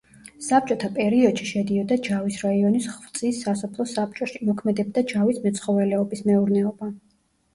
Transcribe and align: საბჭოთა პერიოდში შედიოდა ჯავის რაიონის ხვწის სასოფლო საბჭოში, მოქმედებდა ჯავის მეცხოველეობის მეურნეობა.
საბჭოთა 0.43 0.87
პერიოდში 0.93 1.49
შედიოდა 1.49 1.97
ჯავის 2.07 2.39
რაიონის 2.45 2.87
ხვწის 2.93 3.41
სასოფლო 3.47 3.87
საბჭოში, 3.91 4.41
მოქმედებდა 4.49 5.03
ჯავის 5.13 5.43
მეცხოველეობის 5.45 6.25
მეურნეობა. 6.31 6.91